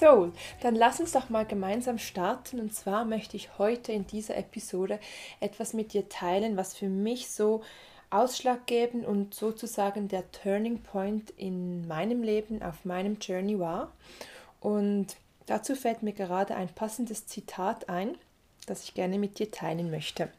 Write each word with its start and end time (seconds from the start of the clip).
So, 0.00 0.32
dann 0.62 0.76
lass 0.76 0.98
uns 0.98 1.12
doch 1.12 1.28
mal 1.28 1.44
gemeinsam 1.44 1.98
starten. 1.98 2.58
Und 2.58 2.74
zwar 2.74 3.04
möchte 3.04 3.36
ich 3.36 3.58
heute 3.58 3.92
in 3.92 4.06
dieser 4.06 4.34
Episode 4.34 4.98
etwas 5.40 5.74
mit 5.74 5.92
dir 5.92 6.08
teilen, 6.08 6.56
was 6.56 6.74
für 6.74 6.88
mich 6.88 7.30
so 7.30 7.62
ausschlaggebend 8.08 9.04
und 9.04 9.34
sozusagen 9.34 10.08
der 10.08 10.32
Turning 10.32 10.78
Point 10.78 11.28
in 11.36 11.86
meinem 11.86 12.22
Leben, 12.22 12.62
auf 12.62 12.86
meinem 12.86 13.18
Journey 13.20 13.58
war. 13.58 13.92
Und 14.60 15.16
dazu 15.44 15.74
fällt 15.74 16.02
mir 16.02 16.14
gerade 16.14 16.56
ein 16.56 16.70
passendes 16.70 17.26
Zitat 17.26 17.90
ein, 17.90 18.16
das 18.64 18.84
ich 18.84 18.94
gerne 18.94 19.18
mit 19.18 19.38
dir 19.38 19.50
teilen 19.50 19.90
möchte. 19.90 20.30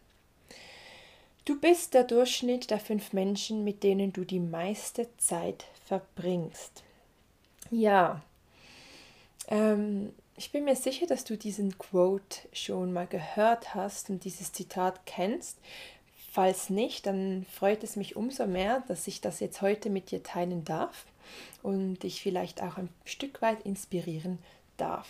Du 1.45 1.59
bist 1.59 1.93
der 1.93 2.03
Durchschnitt 2.03 2.71
der 2.71 2.79
fünf 2.79 3.13
Menschen, 3.13 3.63
mit 3.63 3.83
denen 3.83 4.11
du 4.11 4.25
die 4.25 4.39
meiste 4.39 5.07
Zeit 5.17 5.65
verbringst. 5.85 6.81
Ja, 7.69 8.21
ähm, 9.51 10.11
ich 10.35 10.51
bin 10.51 10.63
mir 10.63 10.75
sicher, 10.75 11.05
dass 11.05 11.23
du 11.23 11.37
diesen 11.37 11.77
Quote 11.77 12.39
schon 12.51 12.93
mal 12.93 13.05
gehört 13.05 13.75
hast 13.75 14.09
und 14.09 14.23
dieses 14.23 14.51
Zitat 14.51 15.05
kennst. 15.05 15.59
Falls 16.31 16.69
nicht, 16.69 17.05
dann 17.05 17.45
freut 17.51 17.83
es 17.83 17.95
mich 17.95 18.15
umso 18.15 18.47
mehr, 18.47 18.83
dass 18.87 19.05
ich 19.05 19.21
das 19.21 19.39
jetzt 19.39 19.61
heute 19.61 19.89
mit 19.89 20.09
dir 20.09 20.23
teilen 20.23 20.63
darf 20.63 21.05
und 21.61 21.99
dich 21.99 22.21
vielleicht 22.21 22.63
auch 22.63 22.77
ein 22.77 22.89
Stück 23.05 23.41
weit 23.41 23.63
inspirieren 23.65 24.39
darf. 24.77 25.07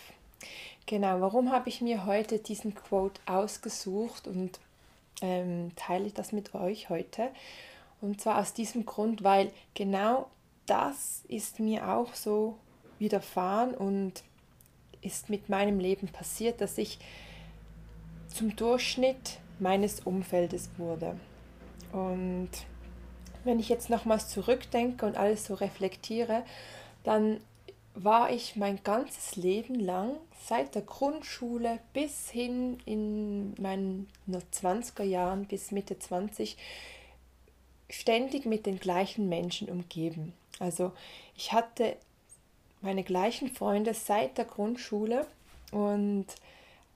Genau, 0.88 1.22
warum 1.22 1.52
habe 1.52 1.70
ich 1.70 1.82
mir 1.82 2.06
heute 2.06 2.40
diesen 2.40 2.74
Quote 2.74 3.22
ausgesucht 3.28 4.28
und 4.28 4.60
ähm, 5.22 5.72
teile 5.76 6.10
das 6.10 6.32
mit 6.32 6.56
euch 6.56 6.90
heute? 6.90 7.30
Und 8.02 8.20
zwar 8.20 8.40
aus 8.40 8.54
diesem 8.54 8.86
Grund, 8.86 9.24
weil 9.24 9.52
genau 9.76 10.28
das 10.66 11.24
ist 11.28 11.60
mir 11.60 11.88
auch 11.88 12.16
so 12.16 12.58
widerfahren 12.98 13.76
und 13.76 14.24
ist 15.02 15.30
mit 15.30 15.50
meinem 15.50 15.80
Leben 15.80 16.08
passiert, 16.08 16.62
dass 16.62 16.78
ich 16.78 17.00
zum 18.28 18.56
Durchschnitt 18.56 19.40
meines 19.60 20.02
Umfeldes 20.02 20.70
wurde. 20.78 21.20
Und 21.92 22.50
wenn 23.44 23.60
ich 23.60 23.70
jetzt 23.70 23.90
nochmals 23.90 24.30
zurückdenke 24.30 25.06
und 25.06 25.18
alles 25.18 25.46
so 25.46 25.54
reflektiere, 25.54 26.44
dann 27.04 27.40
war 27.94 28.32
ich 28.32 28.56
mein 28.56 28.82
ganzes 28.84 29.36
Leben 29.36 29.76
lang, 29.76 30.16
seit 30.46 30.76
der 30.76 30.82
Grundschule 30.82 31.80
bis 31.94 32.30
hin 32.30 32.78
in 32.86 33.54
meinen 33.62 34.08
20er 34.30 35.04
Jahren 35.04 35.46
bis 35.46 35.72
Mitte 35.72 36.00
20, 36.00 36.58
ständig 37.90 38.46
mit 38.46 38.66
den 38.66 38.80
gleichen 38.80 39.28
Menschen 39.28 39.70
umgeben. 39.70 40.34
Also 40.60 40.94
ich 41.36 41.52
hatte 41.52 41.98
meine 42.82 43.04
gleichen 43.04 43.50
Freunde 43.50 43.94
seit 43.94 44.38
der 44.38 44.46
Grundschule 44.46 45.26
und 45.72 46.26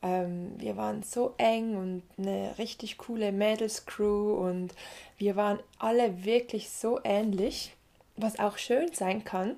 ähm, 0.02 0.54
wir 0.58 0.78
waren 0.78 1.04
so 1.04 1.34
eng 1.38 1.76
und 1.76 2.04
eine 2.18 2.58
richtig 2.58 2.98
coole 2.98 3.32
Mädelscrew 3.32 4.34
und 4.34 4.74
wir 5.18 5.36
waren 5.36 5.60
alle 5.80 6.26
wirklich 6.26 6.70
so 6.70 7.00
ähnlich, 7.04 7.74
was 8.16 8.40
auch 8.40 8.58
schön 8.58 8.94
sein 8.94 9.24
kann. 9.24 9.56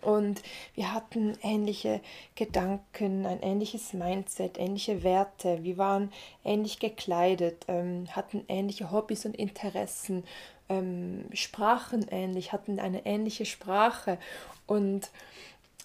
Und 0.00 0.42
wir 0.74 0.92
hatten 0.92 1.38
ähnliche 1.42 2.00
Gedanken, 2.34 3.26
ein 3.26 3.40
ähnliches 3.42 3.92
Mindset, 3.92 4.58
ähnliche 4.58 5.04
Werte. 5.04 5.62
Wir 5.62 5.78
waren 5.78 6.12
ähnlich 6.44 6.80
gekleidet, 6.80 7.64
ähm, 7.68 8.08
hatten 8.10 8.44
ähnliche 8.48 8.90
Hobbys 8.90 9.24
und 9.24 9.36
Interessen, 9.36 10.24
ähm, 10.68 11.26
sprachen 11.32 12.06
ähnlich, 12.10 12.52
hatten 12.52 12.78
eine 12.78 13.04
ähnliche 13.06 13.46
Sprache. 13.46 14.18
Und 14.66 15.10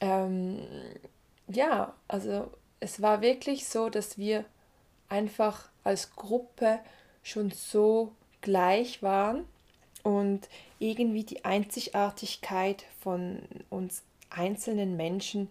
ähm, 0.02 0.60
ja, 1.48 1.94
also 2.08 2.52
es 2.80 3.02
war 3.02 3.22
wirklich 3.22 3.68
so, 3.68 3.90
dass 3.90 4.18
wir 4.18 4.46
einfach 5.10 5.70
als 5.84 6.16
Gruppe 6.16 6.80
schon 7.24 7.52
so 7.52 8.14
gleich 8.42 9.04
waren 9.04 9.46
und 10.04 10.48
irgendwie 10.80 11.24
die 11.24 11.44
Einzigartigkeit 11.44 12.86
von 13.02 13.42
uns 13.70 14.04
einzelnen 14.30 14.96
Menschen 14.96 15.50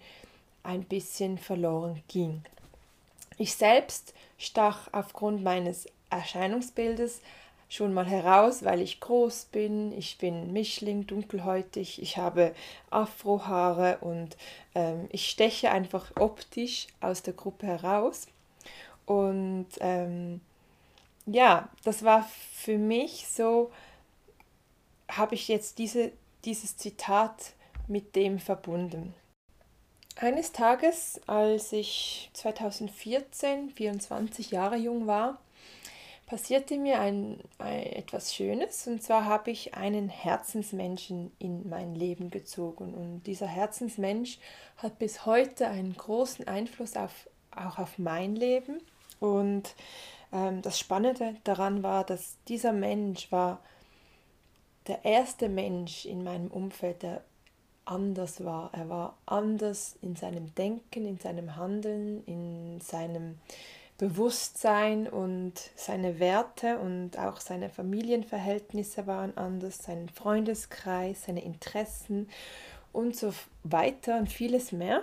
ein 0.63 0.85
bisschen 0.85 1.39
verloren 1.39 2.03
ging. 2.09 2.43
Ich 3.37 3.55
selbst 3.55 4.15
stach 4.39 4.89
aufgrund 4.93 5.43
meines 5.43 5.87
Erscheinungsbildes 6.11 7.21
schon 7.69 7.93
mal 7.93 8.07
heraus, 8.07 8.65
weil 8.65 8.81
ich 8.81 9.01
groß 9.01 9.47
bin, 9.47 9.93
ich 9.93 10.19
bin 10.19 10.53
Mischling, 10.53 11.07
dunkelhäutig, 11.07 12.01
ich 12.01 12.17
habe 12.17 12.55
Afrohaare 12.91 13.99
und 14.01 14.37
ähm, 14.75 15.07
ich 15.11 15.29
steche 15.29 15.71
einfach 15.71 16.11
optisch 16.17 16.87
aus 17.01 17.23
der 17.23 17.35
Gruppe 17.35 17.67
heraus. 17.67 18.27
Und 19.05 19.69
ähm, 19.81 20.41
ja, 21.27 21.69
das 21.85 22.05
war 22.05 22.29
für 22.55 22.79
mich 22.79 23.27
so, 23.29 23.71
habe 25.11 25.35
ich 25.35 25.49
jetzt 25.49 25.79
diese, 25.79 26.13
dieses 26.45 26.77
Zitat 26.77 27.53
mit 27.87 28.17
dem 28.17 28.39
verbunden. 28.39 29.15
Eines 30.17 30.53
Tages, 30.53 31.21
als 31.27 31.73
ich 31.73 32.31
2014, 32.33 33.71
24 33.71 34.51
Jahre 34.51 34.77
jung 34.77 35.07
war, 35.07 35.39
passierte 36.29 36.77
mir 36.77 37.01
ein, 37.01 37.41
ein, 37.57 37.83
etwas 37.85 38.35
Schönes. 38.35 38.87
Und 38.87 39.03
zwar 39.03 39.25
habe 39.25 39.51
ich 39.51 39.75
einen 39.75 40.11
Herzensmenschen 40.11 41.33
in 41.39 41.69
mein 41.69 41.95
Leben 41.95 42.31
gezogen. 42.31 42.95
Und 42.95 43.23
dieser 43.23 43.47
Herzensmensch 43.47 44.39
hat 44.77 44.99
bis 44.99 45.25
heute 45.25 45.69
einen 45.69 45.97
großen 45.97 46.47
Einfluss 46.47 46.97
auf, 46.97 47.29
auch 47.51 47.79
auf 47.79 47.99
mein 47.99 48.37
Leben. 48.37 48.83
Und 49.21 49.75
ähm, 50.31 50.61
das 50.61 50.79
Spannende 50.79 51.35
daran 51.45 51.83
war, 51.83 52.05
dass 52.05 52.37
dieser 52.47 52.73
Mensch 52.73 53.33
war 53.33 53.61
der 54.87 55.05
erste 55.05 55.49
Mensch 55.49 56.05
in 56.05 56.25
meinem 56.25 56.49
Umfeld, 56.49 57.03
der 57.03 57.25
anders 57.87 58.45
war. 58.45 58.71
Er 58.75 58.91
war 58.91 59.17
anders 59.25 59.97
in 60.03 60.15
seinem 60.15 60.55
Denken, 60.55 61.07
in 61.07 61.19
seinem 61.19 61.57
Handeln, 61.57 62.23
in 62.25 62.81
seinem 62.83 63.39
Bewusstsein 63.99 65.09
und 65.09 65.55
seine 65.75 66.21
Werte 66.21 66.79
und 66.79 67.19
auch 67.19 67.41
seine 67.41 67.69
Familienverhältnisse 67.69 69.09
waren 69.09 69.37
anders, 69.37 69.79
sein 69.79 70.09
Freundeskreis, 70.09 71.25
seine 71.25 71.45
Interessen 71.45 72.31
und 72.93 73.17
so 73.17 73.35
weiter 73.65 74.19
und 74.19 74.31
vieles 74.31 74.71
mehr. 74.71 75.03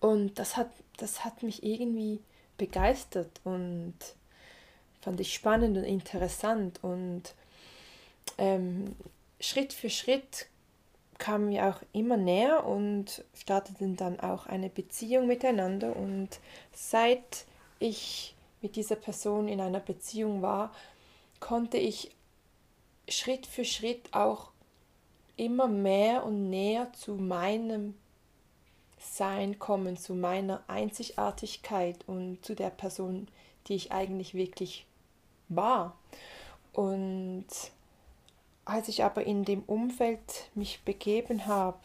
Und 0.00 0.38
das 0.38 0.56
hat, 0.56 0.70
das 0.96 1.24
hat 1.26 1.42
mich 1.42 1.62
irgendwie 1.62 2.20
begeistert 2.56 3.40
und 3.44 3.94
fand 5.02 5.20
ich 5.20 5.34
spannend 5.34 5.76
und 5.76 5.84
interessant. 5.84 6.78
Und 6.82 7.34
ähm, 8.38 8.96
Schritt 9.38 9.74
für 9.74 9.90
Schritt 9.90 10.46
kamen 11.18 11.50
wir 11.50 11.66
auch 11.66 11.82
immer 11.92 12.16
näher 12.16 12.64
und 12.64 13.22
starteten 13.34 13.96
dann 13.96 14.18
auch 14.20 14.46
eine 14.46 14.70
Beziehung 14.70 15.26
miteinander. 15.26 15.94
Und 15.94 16.40
seit 16.72 17.44
ich 17.78 18.34
mit 18.60 18.76
dieser 18.76 18.96
Person 18.96 19.48
in 19.48 19.60
einer 19.60 19.80
Beziehung 19.80 20.42
war, 20.42 20.72
konnte 21.40 21.76
ich 21.76 22.10
Schritt 23.08 23.46
für 23.46 23.64
Schritt 23.64 24.12
auch 24.12 24.50
immer 25.36 25.68
mehr 25.68 26.24
und 26.24 26.50
näher 26.50 26.92
zu 26.92 27.14
meinem 27.14 27.94
Sein 28.98 29.58
kommen, 29.58 29.96
zu 29.96 30.14
meiner 30.14 30.62
Einzigartigkeit 30.66 31.96
und 32.06 32.44
zu 32.44 32.54
der 32.54 32.70
Person, 32.70 33.28
die 33.66 33.74
ich 33.74 33.92
eigentlich 33.92 34.34
wirklich 34.34 34.84
war. 35.48 35.96
Und 36.72 37.46
als 38.64 38.88
ich 38.88 39.04
aber 39.04 39.24
in 39.24 39.44
dem 39.44 39.62
Umfeld 39.62 40.50
mich 40.54 40.82
begeben 40.84 41.46
habe 41.46 41.78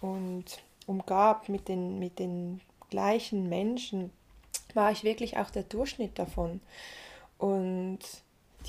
und 0.00 0.44
umgab 0.86 1.48
mit 1.48 1.68
den, 1.68 1.98
mit 1.98 2.18
den 2.18 2.60
gleichen 2.90 3.48
Menschen, 3.48 4.10
war 4.76 4.92
ich 4.92 5.02
wirklich 5.02 5.38
auch 5.38 5.50
der 5.50 5.64
Durchschnitt 5.64 6.18
davon. 6.18 6.60
Und 7.38 7.98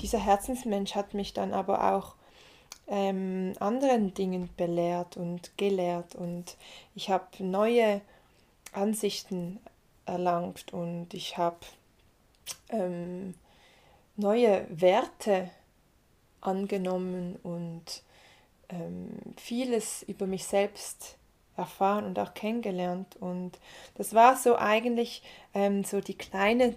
dieser 0.00 0.18
Herzensmensch 0.18 0.94
hat 0.94 1.14
mich 1.14 1.34
dann 1.34 1.52
aber 1.52 1.92
auch 1.94 2.14
ähm, 2.88 3.52
anderen 3.60 4.14
Dingen 4.14 4.48
belehrt 4.56 5.16
und 5.16 5.56
gelehrt 5.58 6.14
und 6.14 6.56
ich 6.94 7.10
habe 7.10 7.26
neue 7.38 8.00
Ansichten 8.72 9.60
erlangt 10.06 10.72
und 10.72 11.12
ich 11.12 11.36
habe 11.36 11.58
ähm, 12.70 13.34
neue 14.16 14.66
Werte 14.70 15.50
angenommen 16.40 17.36
und 17.42 18.02
ähm, 18.70 19.10
vieles 19.36 20.02
über 20.04 20.26
mich 20.26 20.44
selbst 20.44 21.17
erfahren 21.58 22.04
und 22.04 22.18
auch 22.18 22.34
kennengelernt. 22.34 23.16
Und 23.20 23.58
das 23.96 24.14
war 24.14 24.36
so 24.36 24.56
eigentlich 24.56 25.22
ähm, 25.54 25.84
so 25.84 26.00
die 26.00 26.16
kleine 26.16 26.76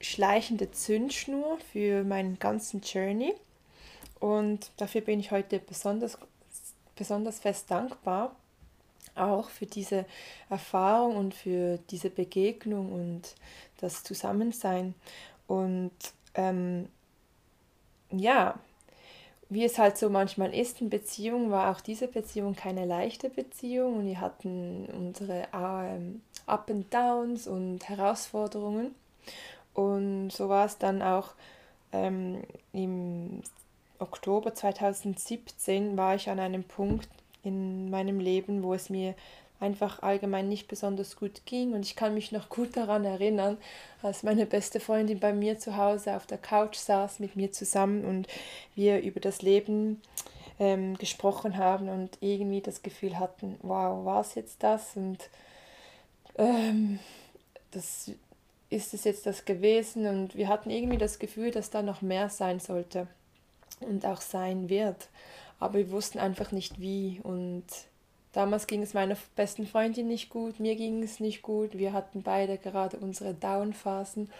schleichende 0.00 0.70
Zündschnur 0.70 1.58
für 1.72 2.02
meinen 2.02 2.38
ganzen 2.38 2.80
Journey. 2.80 3.34
Und 4.18 4.70
dafür 4.76 5.00
bin 5.00 5.20
ich 5.20 5.30
heute 5.30 5.58
besonders, 5.58 6.18
besonders 6.96 7.40
fest 7.40 7.70
dankbar, 7.70 8.34
auch 9.14 9.50
für 9.50 9.66
diese 9.66 10.06
Erfahrung 10.48 11.16
und 11.16 11.34
für 11.34 11.78
diese 11.90 12.10
Begegnung 12.10 12.92
und 12.92 13.34
das 13.80 14.02
Zusammensein. 14.02 14.94
Und 15.46 15.92
ähm, 16.34 16.88
ja, 18.10 18.58
wie 19.52 19.64
es 19.64 19.78
halt 19.78 19.98
so 19.98 20.08
manchmal 20.08 20.54
ist 20.54 20.80
in 20.80 20.90
Beziehungen, 20.90 21.50
war 21.50 21.70
auch 21.70 21.80
diese 21.80 22.08
Beziehung 22.08 22.54
keine 22.54 22.84
leichte 22.84 23.28
Beziehung 23.28 23.98
und 23.98 24.06
wir 24.06 24.20
hatten 24.20 24.86
unsere 24.86 25.48
ähm, 25.52 26.22
Up 26.46 26.70
and 26.70 26.92
Downs 26.92 27.46
und 27.46 27.88
Herausforderungen. 27.88 28.94
Und 29.74 30.30
so 30.30 30.48
war 30.48 30.66
es 30.66 30.78
dann 30.78 31.02
auch 31.02 31.34
ähm, 31.92 32.42
im 32.72 33.42
Oktober 33.98 34.54
2017 34.54 35.96
war 35.96 36.16
ich 36.16 36.28
an 36.28 36.40
einem 36.40 36.64
Punkt 36.64 37.08
in 37.44 37.90
meinem 37.90 38.20
Leben, 38.20 38.62
wo 38.62 38.74
es 38.74 38.90
mir 38.90 39.14
einfach 39.62 40.02
allgemein 40.02 40.48
nicht 40.48 40.68
besonders 40.68 41.16
gut 41.16 41.46
ging. 41.46 41.72
Und 41.72 41.86
ich 41.86 41.96
kann 41.96 42.14
mich 42.14 42.32
noch 42.32 42.48
gut 42.48 42.76
daran 42.76 43.04
erinnern, 43.04 43.56
als 44.02 44.22
meine 44.22 44.44
beste 44.44 44.80
Freundin 44.80 45.20
bei 45.20 45.32
mir 45.32 45.58
zu 45.58 45.76
Hause 45.76 46.16
auf 46.16 46.26
der 46.26 46.38
Couch 46.38 46.76
saß 46.76 47.20
mit 47.20 47.36
mir 47.36 47.52
zusammen 47.52 48.04
und 48.04 48.28
wir 48.74 49.00
über 49.00 49.20
das 49.20 49.40
Leben 49.40 50.02
ähm, 50.58 50.98
gesprochen 50.98 51.56
haben 51.56 51.88
und 51.88 52.18
irgendwie 52.20 52.60
das 52.60 52.82
Gefühl 52.82 53.18
hatten, 53.18 53.56
wow, 53.62 54.04
war 54.04 54.20
es 54.20 54.34
jetzt 54.34 54.62
das? 54.62 54.96
Und 54.96 55.18
ähm, 56.36 56.98
das 57.70 58.10
ist 58.68 58.94
es 58.94 59.04
jetzt 59.04 59.26
das 59.26 59.44
gewesen? 59.44 60.06
Und 60.06 60.36
wir 60.36 60.48
hatten 60.48 60.70
irgendwie 60.70 60.98
das 60.98 61.18
Gefühl, 61.18 61.52
dass 61.52 61.70
da 61.70 61.82
noch 61.82 62.02
mehr 62.02 62.28
sein 62.28 62.58
sollte 62.58 63.06
und 63.80 64.04
auch 64.04 64.20
sein 64.20 64.68
wird. 64.68 65.08
Aber 65.60 65.74
wir 65.74 65.90
wussten 65.92 66.18
einfach 66.18 66.50
nicht 66.50 66.80
wie. 66.80 67.20
Und 67.22 67.64
Damals 68.32 68.66
ging 68.66 68.82
es 68.82 68.94
meiner 68.94 69.16
besten 69.36 69.66
Freundin 69.66 70.08
nicht 70.08 70.30
gut, 70.30 70.58
mir 70.58 70.74
ging 70.76 71.02
es 71.02 71.20
nicht 71.20 71.42
gut. 71.42 71.76
Wir 71.76 71.92
hatten 71.92 72.22
beide 72.22 72.56
gerade 72.56 72.96
unsere 72.96 73.34
Down-Phasen. 73.34 74.30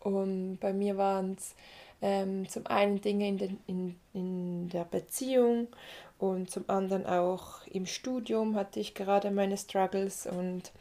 Und 0.00 0.58
bei 0.60 0.72
mir 0.72 0.96
waren 0.96 1.36
es 1.38 1.54
ähm, 2.02 2.48
zum 2.48 2.66
einen 2.66 3.00
Dinge 3.00 3.28
in, 3.28 3.38
den, 3.38 3.58
in, 3.66 3.96
in 4.12 4.68
der 4.68 4.84
Beziehung 4.84 5.68
und 6.18 6.50
zum 6.50 6.64
anderen 6.68 7.06
auch 7.06 7.66
im 7.66 7.86
Studium 7.86 8.56
hatte 8.56 8.80
ich 8.80 8.94
gerade 8.94 9.30
meine 9.30 9.56
Struggles 9.56 10.26
und 10.26 10.72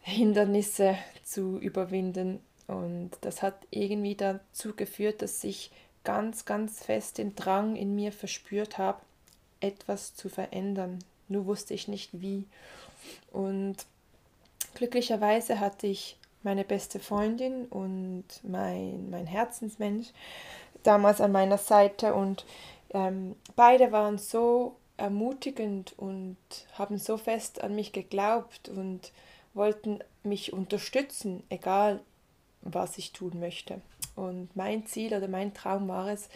Hindernisse 0.00 0.96
zu 1.24 1.58
überwinden. 1.58 2.40
Und 2.66 3.10
das 3.22 3.42
hat 3.42 3.66
irgendwie 3.70 4.14
dazu 4.14 4.74
geführt, 4.74 5.22
dass 5.22 5.42
ich 5.42 5.70
ganz, 6.04 6.44
ganz 6.44 6.84
fest 6.84 7.18
den 7.18 7.34
Drang 7.34 7.76
in 7.76 7.94
mir 7.94 8.12
verspürt 8.12 8.78
habe, 8.78 9.00
etwas 9.60 10.14
zu 10.14 10.28
verändern, 10.28 11.00
nur 11.28 11.46
wusste 11.46 11.74
ich 11.74 11.88
nicht 11.88 12.20
wie. 12.20 12.44
Und 13.32 13.76
glücklicherweise 14.74 15.60
hatte 15.60 15.86
ich 15.86 16.16
meine 16.42 16.64
beste 16.64 16.98
Freundin 16.98 17.66
und 17.66 18.24
mein, 18.42 19.10
mein 19.10 19.26
Herzensmensch 19.26 20.08
damals 20.82 21.20
an 21.20 21.32
meiner 21.32 21.58
Seite 21.58 22.14
und 22.14 22.44
ähm, 22.90 23.34
beide 23.56 23.92
waren 23.92 24.18
so 24.18 24.76
ermutigend 24.96 25.94
und 25.98 26.36
haben 26.74 26.98
so 26.98 27.16
fest 27.16 27.62
an 27.62 27.74
mich 27.74 27.92
geglaubt 27.92 28.68
und 28.68 29.12
wollten 29.54 30.00
mich 30.22 30.52
unterstützen, 30.52 31.42
egal 31.48 32.00
was 32.62 32.98
ich 32.98 33.12
tun 33.12 33.38
möchte. 33.38 33.80
Und 34.16 34.54
mein 34.56 34.86
Ziel 34.86 35.14
oder 35.14 35.28
mein 35.28 35.54
Traum 35.54 35.88
war 35.88 36.08
es, 36.08 36.28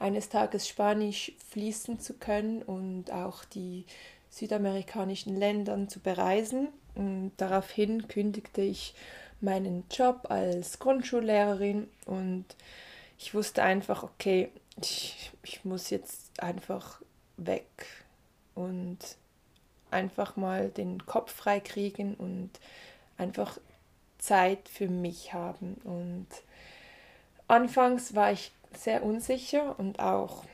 eines 0.00 0.28
Tages 0.28 0.68
Spanisch 0.68 1.32
fließen 1.50 1.98
zu 1.98 2.14
können 2.14 2.62
und 2.62 3.10
auch 3.10 3.44
die 3.44 3.84
südamerikanischen 4.30 5.36
Ländern 5.36 5.88
zu 5.88 6.00
bereisen. 6.00 6.68
Und 6.94 7.32
daraufhin 7.36 8.08
kündigte 8.08 8.62
ich 8.62 8.94
meinen 9.40 9.84
Job 9.90 10.26
als 10.30 10.78
Grundschullehrerin 10.78 11.88
und 12.06 12.44
ich 13.18 13.34
wusste 13.34 13.62
einfach, 13.62 14.02
okay, 14.02 14.50
ich, 14.80 15.32
ich 15.42 15.64
muss 15.64 15.90
jetzt 15.90 16.40
einfach 16.40 17.00
weg 17.36 17.86
und 18.54 18.98
einfach 19.90 20.36
mal 20.36 20.68
den 20.68 21.04
Kopf 21.06 21.32
frei 21.32 21.60
kriegen 21.60 22.14
und 22.14 22.50
einfach 23.16 23.58
Zeit 24.18 24.68
für 24.68 24.88
mich 24.88 25.32
haben. 25.32 25.74
Und 25.84 26.26
anfangs 27.46 28.14
war 28.14 28.32
ich 28.32 28.52
sehr 28.76 29.02
unsicher 29.02 29.78
und 29.78 30.00
auch 30.00 30.44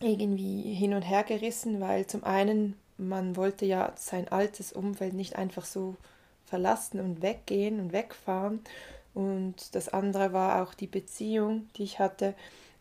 irgendwie 0.00 0.74
hin 0.74 0.94
und 0.94 1.02
her 1.02 1.24
gerissen, 1.24 1.80
weil 1.80 2.06
zum 2.06 2.24
einen 2.24 2.78
man 3.00 3.36
wollte 3.36 3.64
ja 3.64 3.92
sein 3.96 4.28
altes 4.28 4.72
Umfeld 4.72 5.14
nicht 5.14 5.36
einfach 5.36 5.64
so 5.64 5.96
verlassen 6.44 7.00
und 7.00 7.22
weggehen 7.22 7.80
und 7.80 7.92
wegfahren. 7.92 8.60
Und 9.14 9.74
das 9.74 9.88
andere 9.88 10.32
war 10.32 10.62
auch 10.62 10.74
die 10.74 10.86
Beziehung, 10.86 11.68
die 11.76 11.84
ich 11.84 11.98
hatte. 11.98 12.34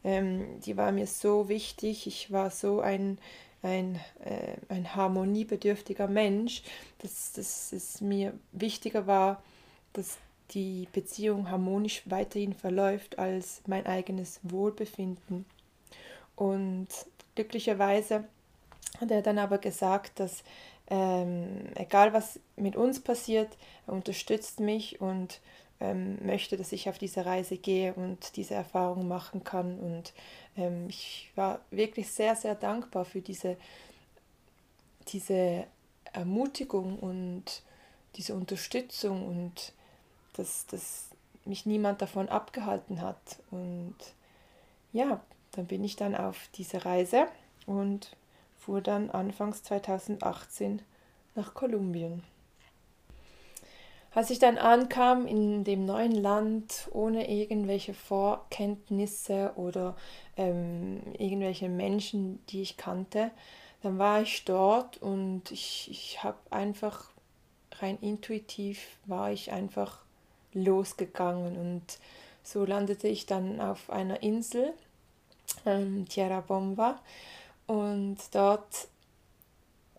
Ähm, 0.03 0.59
die 0.61 0.77
war 0.77 0.91
mir 0.91 1.07
so 1.07 1.49
wichtig. 1.49 2.07
Ich 2.07 2.31
war 2.31 2.51
so 2.51 2.81
ein, 2.81 3.17
ein, 3.63 3.99
äh, 4.23 4.57
ein 4.69 4.95
harmoniebedürftiger 4.95 6.07
Mensch, 6.07 6.63
dass, 6.99 7.33
dass 7.33 7.73
es 7.73 8.01
mir 8.01 8.33
wichtiger 8.51 9.07
war, 9.07 9.41
dass 9.93 10.17
die 10.51 10.87
Beziehung 10.93 11.49
harmonisch 11.49 12.03
weiterhin 12.05 12.53
verläuft 12.53 13.19
als 13.19 13.61
mein 13.67 13.85
eigenes 13.85 14.39
Wohlbefinden. 14.43 15.45
Und 16.35 16.87
glücklicherweise 17.35 18.25
hat 18.99 19.11
er 19.11 19.21
dann 19.21 19.37
aber 19.37 19.57
gesagt, 19.57 20.19
dass 20.19 20.43
ähm, 20.89 21.69
egal 21.75 22.13
was 22.13 22.39
mit 22.55 22.75
uns 22.75 22.99
passiert, 22.99 23.49
er 23.87 23.93
unterstützt 23.93 24.59
mich 24.59 24.99
und 25.01 25.39
ähm, 25.79 26.17
möchte, 26.25 26.57
dass 26.57 26.71
ich 26.71 26.89
auf 26.89 26.97
diese 26.97 27.25
Reise 27.25 27.57
gehe 27.57 27.93
und 27.93 28.35
diese 28.35 28.55
Erfahrung 28.55 29.07
machen 29.07 29.43
kann. 29.43 29.79
Und 29.79 30.13
ähm, 30.57 30.87
ich 30.89 31.31
war 31.35 31.59
wirklich 31.71 32.09
sehr, 32.11 32.35
sehr 32.35 32.55
dankbar 32.55 33.05
für 33.05 33.21
diese, 33.21 33.55
diese 35.07 35.65
Ermutigung 36.11 36.99
und 36.99 37.61
diese 38.15 38.33
Unterstützung 38.33 39.27
und 39.27 39.73
dass, 40.33 40.65
dass 40.67 41.09
mich 41.45 41.65
niemand 41.65 42.01
davon 42.01 42.29
abgehalten 42.29 43.01
hat. 43.01 43.39
Und 43.51 43.95
ja, 44.91 45.21
dann 45.51 45.67
bin 45.67 45.83
ich 45.83 45.95
dann 45.95 46.15
auf 46.15 46.49
diese 46.55 46.83
Reise 46.83 47.27
und 47.65 48.15
fuhr 48.69 48.81
dann 48.81 49.09
anfangs 49.09 49.63
2018 49.63 50.83
nach 51.33 51.55
Kolumbien. 51.55 52.21
Als 54.13 54.29
ich 54.29 54.37
dann 54.37 54.59
ankam 54.59 55.25
in 55.25 55.63
dem 55.63 55.85
neuen 55.85 56.11
Land 56.11 56.87
ohne 56.91 57.31
irgendwelche 57.31 57.95
Vorkenntnisse 57.95 59.53
oder 59.55 59.95
ähm, 60.37 61.01
irgendwelche 61.17 61.67
Menschen, 61.67 62.45
die 62.49 62.61
ich 62.61 62.77
kannte, 62.77 63.31
dann 63.81 63.97
war 63.97 64.21
ich 64.21 64.45
dort 64.45 65.01
und 65.01 65.49
ich, 65.49 65.87
ich 65.89 66.23
habe 66.23 66.37
einfach 66.51 67.09
rein 67.79 67.97
intuitiv 68.01 68.99
war 69.07 69.31
ich 69.31 69.51
einfach 69.51 69.97
losgegangen 70.53 71.57
und 71.57 71.97
so 72.43 72.65
landete 72.65 73.07
ich 73.07 73.25
dann 73.25 73.61
auf 73.61 73.89
einer 73.89 74.21
Insel, 74.21 74.73
ähm, 75.65 76.07
Tierra 76.07 76.41
Bomba, 76.41 76.99
und 77.69 78.17
dort 78.31 78.87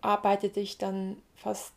arbeitete 0.01 0.59
ich 0.59 0.77
dann 0.77 1.15
fast 1.35 1.71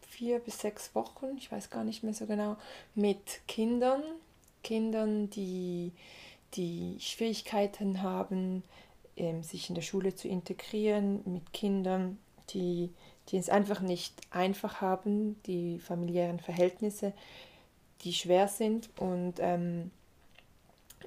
vier 0.00 0.38
bis 0.38 0.60
sechs 0.60 0.94
Wochen, 0.94 1.36
ich 1.36 1.52
weiß 1.52 1.68
gar 1.68 1.84
nicht 1.84 2.02
mehr 2.02 2.14
so 2.14 2.24
genau, 2.24 2.56
mit 2.94 3.46
Kindern, 3.46 4.02
Kindern, 4.62 5.28
die, 5.28 5.92
die 6.54 6.96
Schwierigkeiten 6.98 8.00
haben, 8.00 8.62
ähm, 9.18 9.42
sich 9.42 9.68
in 9.68 9.74
der 9.74 9.82
Schule 9.82 10.14
zu 10.14 10.28
integrieren, 10.28 11.20
mit 11.26 11.52
Kindern, 11.52 12.16
die, 12.48 12.88
die 13.28 13.36
es 13.36 13.50
einfach 13.50 13.82
nicht 13.82 14.14
einfach 14.30 14.80
haben, 14.80 15.36
die 15.42 15.78
familiären 15.78 16.40
Verhältnisse, 16.40 17.12
die 18.00 18.14
schwer 18.14 18.48
sind. 18.48 18.88
Und 18.98 19.34
ähm, 19.40 19.90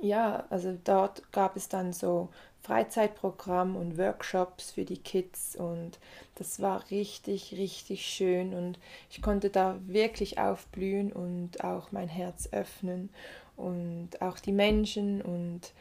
ja, 0.02 0.46
also 0.50 0.78
dort 0.84 1.32
gab 1.32 1.56
es 1.56 1.70
dann 1.70 1.94
so 1.94 2.30
Freizeitprogramm 2.62 3.76
und 3.76 3.98
Workshops 3.98 4.72
für 4.72 4.86
die 4.86 4.98
Kids 4.98 5.56
und 5.56 5.98
das 6.36 6.62
war 6.62 6.90
richtig, 6.92 7.54
richtig 7.54 8.06
schön 8.06 8.54
und 8.54 8.80
ich 9.10 9.22
konnte 9.22 9.50
da 9.50 9.80
wirklich 9.88 10.38
aufblühen 10.40 11.12
und 11.12 11.64
auch 11.64 11.92
mein 11.92 12.10
Herz 12.10 12.50
öffnen 12.52 13.10
und 13.56 14.22
auch 14.22 14.40
die 14.40 14.52
Menschen 14.52 15.22
und, 15.22 15.74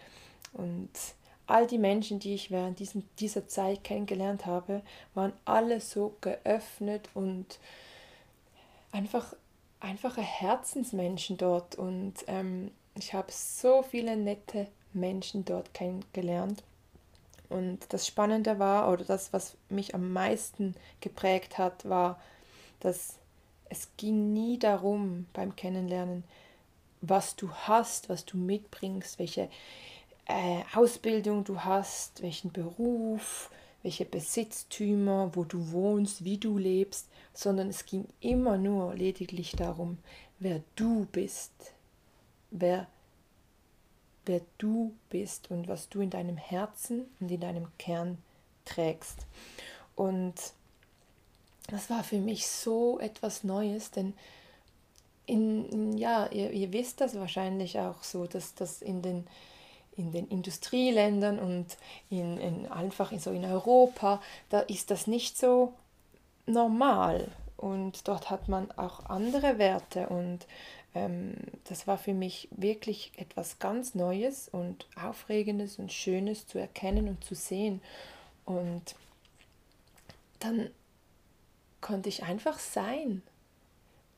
und 0.52 0.90
all 1.46 1.66
die 1.66 1.78
Menschen, 1.78 2.20
die 2.20 2.34
ich 2.34 2.50
während 2.50 2.78
diesen, 2.78 3.08
dieser 3.18 3.48
Zeit 3.48 3.82
kennengelernt 3.84 4.46
habe, 4.46 4.82
waren 5.14 5.32
alle 5.44 5.80
so 5.80 6.16
geöffnet 6.20 7.08
und 7.14 7.58
einfach 8.92 9.34
einfache 9.80 10.22
Herzensmenschen 10.22 11.36
dort 11.36 11.76
und 11.76 12.14
ähm, 12.26 12.70
ich 12.98 13.14
habe 13.14 13.30
so 13.30 13.82
viele 13.82 14.16
nette 14.16 14.66
Menschen 14.92 15.44
dort 15.44 15.72
kennengelernt. 15.74 16.62
Und 17.48 17.92
das 17.92 18.06
Spannende 18.06 18.58
war, 18.58 18.92
oder 18.92 19.04
das, 19.04 19.32
was 19.32 19.56
mich 19.68 19.94
am 19.94 20.12
meisten 20.12 20.74
geprägt 21.00 21.56
hat, 21.56 21.88
war, 21.88 22.20
dass 22.80 23.16
es 23.70 23.88
ging 23.96 24.32
nie 24.32 24.58
darum 24.58 25.26
beim 25.32 25.56
Kennenlernen, 25.56 26.24
was 27.00 27.36
du 27.36 27.50
hast, 27.50 28.08
was 28.08 28.24
du 28.24 28.36
mitbringst, 28.36 29.18
welche 29.18 29.48
äh, 30.26 30.62
Ausbildung 30.74 31.44
du 31.44 31.60
hast, 31.60 32.22
welchen 32.22 32.52
Beruf, 32.52 33.50
welche 33.82 34.04
Besitztümer, 34.04 35.30
wo 35.34 35.44
du 35.44 35.70
wohnst, 35.70 36.24
wie 36.24 36.38
du 36.38 36.58
lebst, 36.58 37.08
sondern 37.32 37.68
es 37.68 37.86
ging 37.86 38.06
immer 38.20 38.58
nur 38.58 38.94
lediglich 38.94 39.52
darum, 39.52 39.98
wer 40.38 40.60
du 40.76 41.06
bist, 41.12 41.52
wer, 42.50 42.86
wer 44.26 44.40
du 44.58 44.94
bist 45.10 45.50
und 45.50 45.68
was 45.68 45.88
du 45.88 46.00
in 46.00 46.10
deinem 46.10 46.36
Herzen 46.36 47.06
und 47.20 47.30
in 47.30 47.40
deinem 47.40 47.66
Kern 47.78 48.18
trägst. 48.64 49.26
Und 49.96 50.34
das 51.68 51.90
war 51.90 52.04
für 52.04 52.18
mich 52.18 52.46
so 52.46 52.98
etwas 52.98 53.44
Neues, 53.44 53.90
denn 53.90 54.14
in, 55.26 55.96
ja, 55.98 56.26
ihr, 56.28 56.50
ihr 56.52 56.72
wisst 56.72 57.00
das 57.00 57.14
wahrscheinlich 57.14 57.78
auch 57.78 58.02
so, 58.02 58.26
dass 58.26 58.54
das 58.54 58.80
in 58.80 59.02
den, 59.02 59.26
in 59.96 60.10
den 60.12 60.26
Industrieländern 60.28 61.38
und 61.38 61.76
in, 62.08 62.38
in 62.38 62.66
einfach 62.66 63.12
in, 63.12 63.18
so 63.18 63.30
in 63.30 63.44
Europa, 63.44 64.22
da 64.48 64.60
ist 64.60 64.90
das 64.90 65.06
nicht 65.06 65.36
so 65.36 65.74
normal. 66.46 67.28
Und 67.58 68.06
dort 68.06 68.30
hat 68.30 68.48
man 68.48 68.70
auch 68.72 69.04
andere 69.06 69.58
Werte 69.58 70.08
und 70.08 70.46
das 70.94 71.86
war 71.86 71.98
für 71.98 72.14
mich 72.14 72.48
wirklich 72.50 73.12
etwas 73.16 73.58
ganz 73.58 73.94
Neues 73.94 74.48
und 74.48 74.86
Aufregendes 75.00 75.78
und 75.78 75.92
Schönes 75.92 76.46
zu 76.46 76.58
erkennen 76.58 77.08
und 77.08 77.22
zu 77.22 77.34
sehen. 77.34 77.80
Und 78.44 78.94
dann 80.40 80.70
konnte 81.80 82.08
ich 82.08 82.24
einfach 82.24 82.58
sein. 82.58 83.22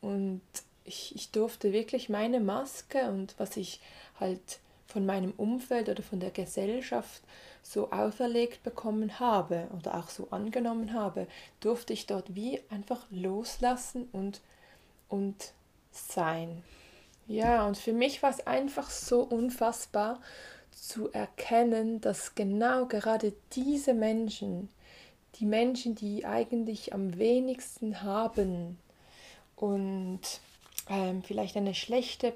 Und 0.01 0.41
ich, 0.85 1.15
ich 1.15 1.31
durfte 1.31 1.73
wirklich 1.73 2.09
meine 2.09 2.41
Maske 2.41 3.09
und 3.11 3.35
was 3.39 3.57
ich 3.57 3.81
halt 4.19 4.61
von 4.87 5.07
meinem 5.07 5.33
Umfeld 5.37 5.89
oder 5.89 6.03
von 6.03 6.21
der 6.21 6.31
Gesellschaft 6.31 7.23
so 7.63 7.91
auferlegt 7.91 8.63
bekommen 8.63 9.21
habe 9.21 9.69
oder 9.79 9.97
auch 9.97 10.09
so 10.09 10.29
angenommen 10.31 10.93
habe, 10.95 11.27
durfte 11.61 11.93
ich 11.93 12.07
dort 12.07 12.35
wie 12.35 12.61
einfach 12.71 13.07
loslassen 13.11 14.09
und, 14.13 14.41
und 15.09 15.53
sein. 15.91 16.63
Ja, 17.27 17.67
und 17.67 17.77
für 17.77 17.93
mich 17.93 18.23
war 18.23 18.31
es 18.31 18.47
einfach 18.47 18.91
so 18.91 19.23
unfassbar 19.23 20.21
zu 20.73 21.13
erkennen, 21.13 22.01
dass 22.01 22.35
genau 22.35 22.87
gerade 22.87 23.33
diese 23.53 23.95
Menschen, 23.95 24.69
die 25.37 25.47
Menschen, 25.47 25.95
die 25.95 26.25
eigentlich 26.27 26.93
am 26.93 27.19
wenigsten 27.19 28.03
haben 28.03 28.79
und 29.57 30.21
ähm, 30.89 31.23
vielleicht 31.23 31.57
eine 31.57 31.75
schlechte 31.75 32.33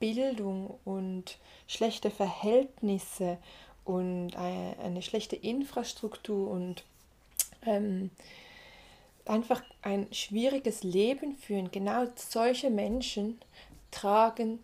Bildung 0.00 0.78
und 0.84 1.38
schlechte 1.68 2.10
Verhältnisse 2.10 3.38
und 3.84 4.34
eine, 4.36 4.76
eine 4.82 5.02
schlechte 5.02 5.36
Infrastruktur 5.36 6.50
und 6.50 6.84
ähm, 7.64 8.10
einfach 9.30 9.62
ein 9.82 10.12
schwieriges 10.12 10.82
Leben 10.82 11.36
führen. 11.36 11.70
Genau 11.70 12.04
solche 12.16 12.70
Menschen 12.70 13.40
tragen 13.90 14.60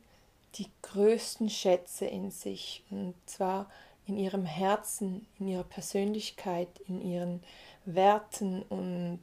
die 0.57 0.67
größten 0.83 1.49
Schätze 1.49 2.07
in 2.07 2.31
sich 2.31 2.85
und 2.91 3.15
zwar 3.27 3.71
in 4.07 4.17
ihrem 4.17 4.45
Herzen, 4.45 5.27
in 5.39 5.49
ihrer 5.49 5.65
Persönlichkeit, 5.65 6.69
in 6.87 7.01
ihren 7.01 7.43
Werten 7.85 8.63
und 8.63 9.23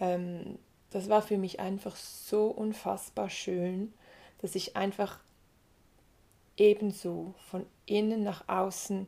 ähm, 0.00 0.58
das 0.90 1.08
war 1.08 1.22
für 1.22 1.38
mich 1.38 1.60
einfach 1.60 1.96
so 1.96 2.46
unfassbar 2.46 3.30
schön, 3.30 3.94
dass 4.40 4.54
ich 4.54 4.76
einfach 4.76 5.20
ebenso 6.56 7.34
von 7.50 7.64
innen 7.86 8.22
nach 8.22 8.48
außen 8.48 9.06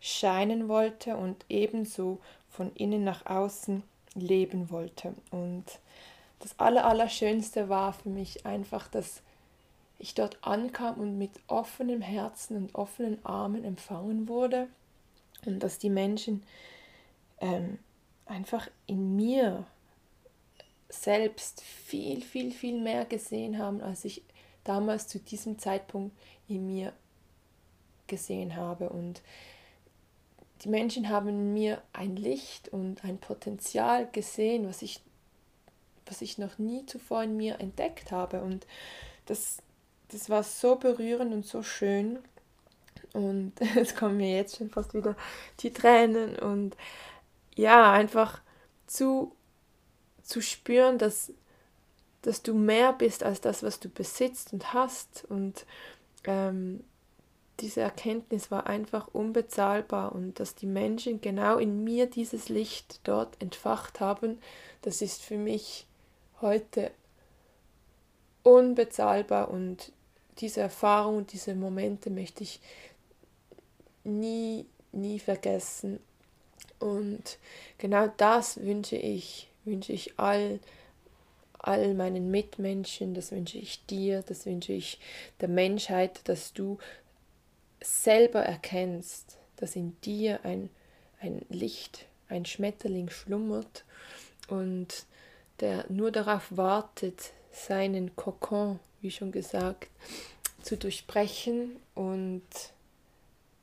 scheinen 0.00 0.68
wollte 0.68 1.16
und 1.16 1.44
ebenso 1.48 2.18
von 2.48 2.74
innen 2.74 3.04
nach 3.04 3.26
außen 3.26 3.82
leben 4.14 4.70
wollte. 4.70 5.14
Und 5.30 5.64
das 6.40 6.58
Allerallerschönste 6.58 7.68
war 7.68 7.92
für 7.92 8.08
mich 8.08 8.46
einfach, 8.46 8.88
dass 8.88 9.22
ich 9.98 10.14
dort 10.14 10.38
ankam 10.42 10.98
und 10.98 11.18
mit 11.18 11.32
offenem 11.46 12.00
Herzen 12.00 12.56
und 12.56 12.74
offenen 12.74 13.24
Armen 13.24 13.64
empfangen 13.64 14.28
wurde 14.28 14.68
und 15.44 15.62
dass 15.62 15.78
die 15.78 15.90
Menschen 15.90 16.42
ähm, 17.40 17.78
einfach 18.26 18.68
in 18.86 19.16
mir 19.16 19.66
selbst 20.88 21.62
viel, 21.62 22.22
viel, 22.22 22.50
viel 22.50 22.80
mehr 22.80 23.04
gesehen 23.04 23.58
haben, 23.58 23.80
als 23.80 24.04
ich 24.04 24.22
damals 24.64 25.06
zu 25.06 25.18
diesem 25.18 25.58
Zeitpunkt 25.58 26.16
in 26.48 26.66
mir 26.66 26.92
gesehen 28.06 28.56
habe. 28.56 28.88
Und 28.88 29.22
die 30.62 30.68
Menschen 30.68 31.08
haben 31.08 31.52
mir 31.52 31.82
ein 31.92 32.16
Licht 32.16 32.68
und 32.68 33.02
ein 33.04 33.18
Potenzial 33.18 34.08
gesehen, 34.10 34.68
was 34.68 34.82
ich, 34.82 35.00
was 36.06 36.20
ich 36.20 36.38
noch 36.38 36.58
nie 36.58 36.84
zuvor 36.86 37.22
in 37.22 37.36
mir 37.36 37.60
entdeckt 37.60 38.12
habe. 38.12 38.42
Und 38.42 38.66
das, 39.26 39.58
das 40.08 40.28
war 40.28 40.42
so 40.42 40.76
berührend 40.76 41.32
und 41.32 41.46
so 41.46 41.62
schön. 41.62 42.18
Und 43.14 43.54
es 43.76 43.96
kommen 43.96 44.18
mir 44.18 44.36
jetzt 44.36 44.56
schon 44.56 44.70
fast 44.70 44.92
wieder 44.92 45.16
die 45.60 45.72
Tränen. 45.72 46.38
Und 46.38 46.76
ja, 47.54 47.92
einfach 47.92 48.42
zu, 48.86 49.34
zu 50.22 50.42
spüren, 50.42 50.98
dass, 50.98 51.32
dass 52.20 52.42
du 52.42 52.52
mehr 52.52 52.92
bist 52.92 53.22
als 53.22 53.40
das, 53.40 53.62
was 53.62 53.80
du 53.80 53.88
besitzt 53.88 54.52
und 54.52 54.74
hast. 54.74 55.24
Und 55.30 55.64
ähm, 56.24 56.84
diese 57.60 57.80
Erkenntnis 57.80 58.50
war 58.50 58.66
einfach 58.66 59.08
unbezahlbar 59.12 60.12
und 60.12 60.40
dass 60.40 60.54
die 60.54 60.66
Menschen 60.66 61.20
genau 61.20 61.58
in 61.58 61.84
mir 61.84 62.06
dieses 62.06 62.48
Licht 62.48 63.00
dort 63.04 63.40
entfacht 63.40 64.00
haben, 64.00 64.38
das 64.82 65.02
ist 65.02 65.22
für 65.22 65.36
mich 65.36 65.86
heute 66.40 66.90
unbezahlbar 68.42 69.50
und 69.50 69.92
diese 70.38 70.60
Erfahrung 70.60 71.18
und 71.18 71.32
diese 71.32 71.54
Momente 71.54 72.10
möchte 72.10 72.42
ich 72.42 72.60
nie, 74.04 74.66
nie 74.92 75.18
vergessen. 75.18 76.00
Und 76.78 77.38
genau 77.76 78.10
das 78.16 78.60
wünsche 78.62 78.96
ich, 78.96 79.48
wünsche 79.64 79.92
ich 79.92 80.18
all, 80.18 80.60
all 81.58 81.92
meinen 81.92 82.30
Mitmenschen, 82.30 83.12
das 83.12 83.32
wünsche 83.32 83.58
ich 83.58 83.84
dir, 83.86 84.22
das 84.22 84.46
wünsche 84.46 84.72
ich 84.72 84.98
der 85.40 85.48
Menschheit, 85.48 86.26
dass 86.26 86.54
du 86.54 86.78
selber 87.82 88.40
erkennst, 88.40 89.38
dass 89.56 89.76
in 89.76 89.98
dir 90.02 90.44
ein, 90.44 90.70
ein 91.20 91.44
Licht, 91.48 92.06
ein 92.28 92.44
Schmetterling 92.44 93.10
schlummert 93.10 93.84
und 94.48 95.04
der 95.60 95.84
nur 95.90 96.10
darauf 96.10 96.56
wartet, 96.56 97.32
seinen 97.52 98.14
Kokon, 98.16 98.78
wie 99.00 99.10
schon 99.10 99.32
gesagt, 99.32 99.88
zu 100.62 100.76
durchbrechen 100.76 101.76
und 101.94 102.42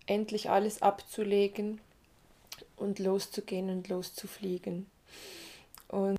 endlich 0.06 0.50
alles 0.50 0.82
abzulegen 0.82 1.80
und 2.76 3.00
loszugehen 3.00 3.70
und 3.70 3.88
loszufliegen. 3.90 4.88
Und 5.88 6.18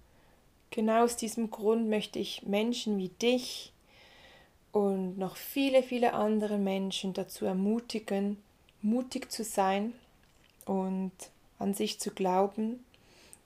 genau 0.70 1.04
aus 1.04 1.16
diesem 1.16 1.50
Grund 1.50 1.88
möchte 1.88 2.18
ich 2.18 2.42
Menschen 2.42 2.98
wie 2.98 3.08
dich 3.08 3.72
und 4.72 5.18
noch 5.18 5.36
viele, 5.36 5.82
viele 5.82 6.12
andere 6.14 6.58
Menschen 6.58 7.14
dazu 7.14 7.44
ermutigen, 7.44 8.36
mutig 8.82 9.30
zu 9.30 9.44
sein 9.44 9.92
und 10.64 11.12
an 11.58 11.74
sich 11.74 11.98
zu 12.00 12.10
glauben. 12.10 12.84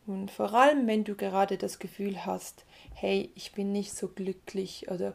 Und 0.06 0.30
vor 0.30 0.52
allem, 0.52 0.86
wenn 0.86 1.04
du 1.04 1.14
gerade 1.14 1.56
das 1.56 1.78
Gefühl 1.78 2.26
hast, 2.26 2.64
hey, 2.94 3.30
ich 3.34 3.52
bin 3.52 3.72
nicht 3.72 3.94
so 3.96 4.08
glücklich 4.08 4.90
oder 4.90 5.14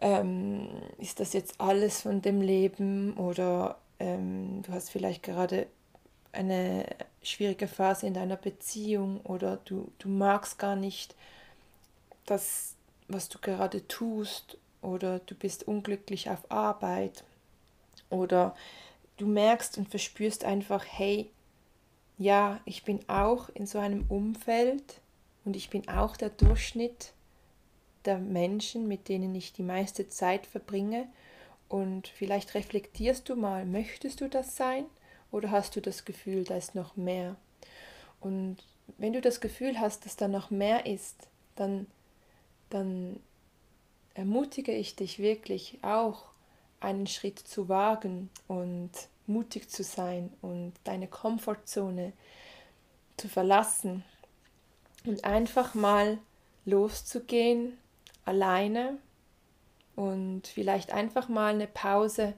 ähm, 0.00 0.68
ist 0.98 1.20
das 1.20 1.32
jetzt 1.32 1.60
alles 1.60 2.02
von 2.02 2.20
dem 2.20 2.40
Leben 2.40 3.14
oder 3.14 3.78
ähm, 4.00 4.62
du 4.62 4.72
hast 4.72 4.90
vielleicht 4.90 5.22
gerade 5.22 5.66
eine 6.32 6.84
schwierige 7.22 7.68
Phase 7.68 8.06
in 8.06 8.14
deiner 8.14 8.36
Beziehung 8.36 9.20
oder 9.22 9.58
du, 9.64 9.90
du 9.98 10.08
magst 10.08 10.58
gar 10.58 10.74
nicht 10.74 11.14
das, 12.26 12.74
was 13.06 13.28
du 13.28 13.38
gerade 13.38 13.86
tust 13.86 14.58
oder 14.84 15.18
du 15.20 15.34
bist 15.34 15.66
unglücklich 15.66 16.30
auf 16.30 16.50
Arbeit 16.50 17.24
oder 18.10 18.54
du 19.16 19.26
merkst 19.26 19.78
und 19.78 19.88
verspürst 19.88 20.44
einfach, 20.44 20.84
hey, 20.86 21.30
ja, 22.18 22.60
ich 22.64 22.84
bin 22.84 23.00
auch 23.08 23.48
in 23.50 23.66
so 23.66 23.78
einem 23.78 24.04
Umfeld 24.08 25.00
und 25.44 25.56
ich 25.56 25.70
bin 25.70 25.88
auch 25.88 26.16
der 26.16 26.30
Durchschnitt 26.30 27.12
der 28.04 28.18
Menschen, 28.18 28.86
mit 28.86 29.08
denen 29.08 29.34
ich 29.34 29.52
die 29.52 29.62
meiste 29.62 30.08
Zeit 30.08 30.46
verbringe. 30.46 31.08
Und 31.68 32.08
vielleicht 32.08 32.54
reflektierst 32.54 33.28
du 33.28 33.36
mal, 33.36 33.64
möchtest 33.64 34.20
du 34.20 34.28
das 34.28 34.56
sein 34.56 34.84
oder 35.32 35.50
hast 35.50 35.74
du 35.76 35.80
das 35.80 36.04
Gefühl, 36.04 36.44
da 36.44 36.56
ist 36.56 36.74
noch 36.74 36.96
mehr? 36.96 37.36
Und 38.20 38.58
wenn 38.98 39.12
du 39.12 39.20
das 39.20 39.40
Gefühl 39.40 39.80
hast, 39.80 40.04
dass 40.04 40.16
da 40.16 40.28
noch 40.28 40.50
mehr 40.50 40.86
ist, 40.86 41.28
dann, 41.56 41.86
dann 42.70 43.18
ermutige 44.14 44.72
ich 44.72 44.96
dich 44.96 45.18
wirklich 45.18 45.78
auch, 45.82 46.24
einen 46.80 47.06
Schritt 47.06 47.38
zu 47.38 47.68
wagen 47.68 48.30
und 48.46 48.90
mutig 49.26 49.70
zu 49.70 49.82
sein 49.82 50.32
und 50.42 50.74
deine 50.84 51.08
Komfortzone 51.08 52.12
zu 53.16 53.28
verlassen 53.28 54.04
und 55.06 55.24
einfach 55.24 55.74
mal 55.74 56.18
loszugehen 56.66 57.78
alleine 58.24 58.98
und 59.96 60.46
vielleicht 60.46 60.92
einfach 60.92 61.28
mal 61.28 61.54
eine 61.54 61.66
Pause 61.66 62.34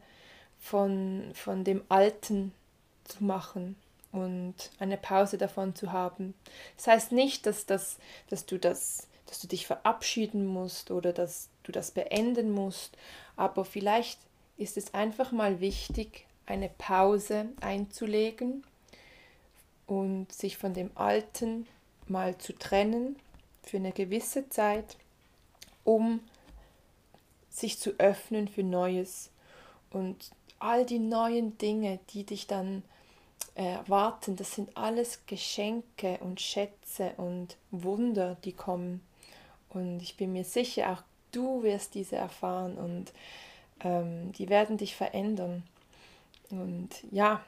von, 0.58 1.30
von 1.34 1.64
dem 1.64 1.82
Alten 1.88 2.52
zu 3.04 3.24
machen 3.24 3.76
und 4.12 4.54
eine 4.78 4.96
Pause 4.96 5.38
davon 5.38 5.74
zu 5.74 5.92
haben. 5.92 6.34
Das 6.76 6.86
heißt 6.86 7.12
nicht, 7.12 7.46
dass, 7.46 7.66
das, 7.66 7.98
dass, 8.28 8.46
du, 8.46 8.58
das, 8.58 9.08
dass 9.26 9.40
du 9.40 9.46
dich 9.46 9.66
verabschieden 9.66 10.46
musst 10.46 10.90
oder 10.90 11.12
dass 11.12 11.48
du 11.64 11.72
das 11.72 11.90
beenden 11.90 12.52
musst, 12.52 12.96
aber 13.36 13.64
vielleicht 13.64 14.18
ist 14.56 14.76
es 14.76 14.94
einfach 14.94 15.32
mal 15.32 15.60
wichtig, 15.60 16.26
eine 16.46 16.68
Pause 16.68 17.46
einzulegen 17.60 18.64
und 19.86 20.32
sich 20.32 20.56
von 20.56 20.74
dem 20.74 20.90
Alten 20.94 21.66
mal 22.08 22.38
zu 22.38 22.52
trennen 22.52 23.16
für 23.62 23.78
eine 23.78 23.92
gewisse 23.92 24.48
Zeit 24.48 24.96
um 25.86 26.20
sich 27.48 27.78
zu 27.78 27.92
öffnen 27.98 28.48
für 28.48 28.62
Neues 28.62 29.30
und 29.90 30.30
all 30.58 30.84
die 30.84 30.98
neuen 30.98 31.56
Dinge, 31.56 32.00
die 32.10 32.24
dich 32.24 32.46
dann 32.46 32.82
erwarten, 33.54 34.36
das 34.36 34.54
sind 34.54 34.76
alles 34.76 35.20
Geschenke 35.26 36.18
und 36.20 36.40
Schätze 36.40 37.12
und 37.16 37.56
Wunder, 37.70 38.36
die 38.44 38.52
kommen. 38.52 39.00
Und 39.70 40.00
ich 40.00 40.16
bin 40.16 40.32
mir 40.32 40.44
sicher, 40.44 40.92
auch 40.92 41.02
du 41.32 41.62
wirst 41.62 41.94
diese 41.94 42.16
erfahren 42.16 42.76
und 42.76 43.12
ähm, 43.80 44.32
die 44.32 44.48
werden 44.48 44.78
dich 44.78 44.96
verändern. 44.96 45.62
Und 46.50 46.90
ja, 47.10 47.44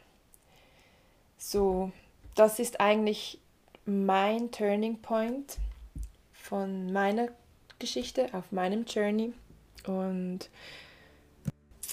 so, 1.37 1.93
das 2.35 2.59
ist 2.59 2.81
eigentlich 2.81 3.39
mein 3.87 4.51
Turning 4.51 5.01
Point 5.01 5.59
von 6.33 6.93
meiner 6.93 7.29
Geschichte, 7.79 8.29
auf 8.33 8.53
meinem 8.53 8.85
Journey. 8.85 9.33
Und 9.87 10.51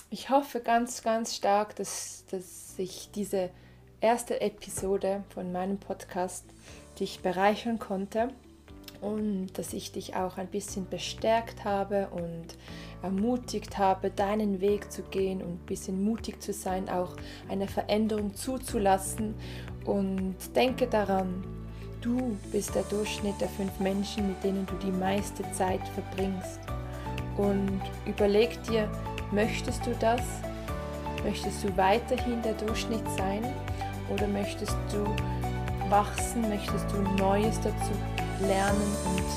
ich 0.09 0.29
hoffe 0.29 0.59
ganz, 0.59 1.03
ganz 1.03 1.35
stark, 1.35 1.75
dass, 1.75 2.25
dass 2.31 2.77
ich 2.77 3.09
diese 3.13 3.51
erste 4.01 4.41
Episode 4.41 5.23
von 5.29 5.51
meinem 5.51 5.79
Podcast 5.79 6.45
dich 6.99 7.21
bereichern 7.21 7.79
konnte 7.79 8.33
und 9.01 9.57
dass 9.57 9.73
ich 9.73 9.91
dich 9.91 10.15
auch 10.15 10.37
ein 10.37 10.47
bisschen 10.47 10.87
bestärkt 10.89 11.65
habe 11.65 12.07
und 12.11 12.55
ermutigt 13.01 13.77
habe, 13.77 14.09
deinen 14.09 14.61
Weg 14.61 14.91
zu 14.91 15.03
gehen 15.03 15.41
und 15.41 15.53
ein 15.53 15.65
bisschen 15.65 16.03
mutig 16.03 16.41
zu 16.41 16.53
sein, 16.53 16.89
auch 16.89 17.15
eine 17.49 17.67
Veränderung 17.67 18.33
zuzulassen. 18.35 19.35
Und 19.85 20.35
denke 20.55 20.87
daran, 20.87 21.43
Du 22.05 22.37
bist 22.51 22.75
der 22.75 22.83
Durchschnitt 22.83 23.41
der 23.41 23.49
fünf 23.49 23.79
Menschen, 23.79 24.27
mit 24.27 24.43
denen 24.43 24.67
du 24.67 24.75
die 24.75 24.91
meiste 24.91 25.41
Zeit 25.53 25.81
verbringst. 25.95 26.59
Und 27.35 27.81
überleg 28.05 28.61
dir, 28.69 28.87
möchtest 29.31 29.83
du 29.87 29.91
das? 29.99 30.21
Möchtest 31.23 31.63
du 31.63 31.75
weiterhin 31.75 32.43
der 32.43 32.53
Durchschnitt 32.53 33.01
sein? 33.17 33.43
Oder 34.13 34.27
möchtest 34.27 34.77
du 34.91 35.03
wachsen? 35.89 36.47
Möchtest 36.47 36.85
du 36.91 37.01
Neues 37.17 37.59
dazu 37.61 38.24
lernen 38.41 38.95
und 39.05 39.29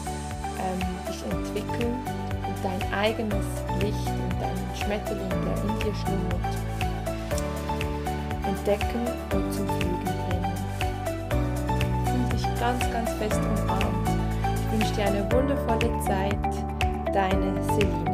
ähm, 0.59 0.81
dich 1.09 1.23
entwickeln 1.31 1.97
und 2.47 2.57
dein 2.63 2.93
eigenes 2.93 3.47
Licht 3.81 4.09
und 4.09 4.41
deinen 4.41 4.71
Schmetterling, 4.75 5.29
der 5.29 5.57
in 5.63 5.79
dir 5.81 5.95
schlummert, 5.95 6.57
entdecken 8.45 9.07
und 9.33 9.53
zum 9.53 9.67
Fliegen 9.67 10.09
ganz, 12.59 12.91
ganz 12.93 13.11
fest 13.13 13.41
umarmt. 13.63 14.09
Ich 14.55 14.73
wünsche 14.73 14.95
dir 14.95 15.05
eine 15.07 15.33
wundervolle 15.33 15.91
Zeit. 16.05 16.37
Deine 17.13 17.63
Selina. 17.75 18.08